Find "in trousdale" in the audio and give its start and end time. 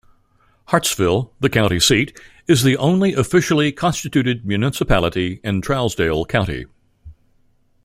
5.43-6.27